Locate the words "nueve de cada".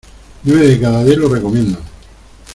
0.45-1.03